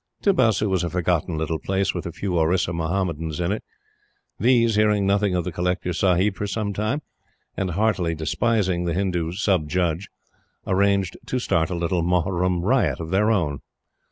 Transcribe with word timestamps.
Tibasu 0.23 0.67
was 0.67 0.83
a 0.83 0.89
forgotten 0.89 1.37
little 1.37 1.59
place 1.59 1.93
with 1.93 2.07
a 2.07 2.11
few 2.11 2.35
Orissa 2.35 2.73
Mohamedans 2.73 3.39
in 3.39 3.51
it. 3.51 3.63
These, 4.39 4.73
hearing 4.73 5.05
nothing 5.05 5.35
of 5.35 5.43
the 5.43 5.51
Collector 5.51 5.93
Sahib 5.93 6.35
for 6.37 6.47
some 6.47 6.73
time, 6.73 7.03
and 7.55 7.69
heartily 7.69 8.15
despising 8.15 8.85
the 8.85 8.95
Hindu 8.95 9.33
Sub 9.33 9.69
Judge, 9.69 10.09
arranged 10.65 11.17
to 11.27 11.37
start 11.37 11.69
a 11.69 11.75
little 11.75 12.01
Mohurrum 12.01 12.61
riot 12.61 12.99
of 12.99 13.11
their 13.11 13.29
own. 13.29 13.59